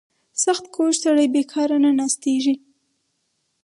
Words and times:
•سختکوش 0.43 0.95
سړی 1.03 1.25
بېکاره 1.35 1.77
نه 1.83 1.91
ناستېږي. 1.99 2.55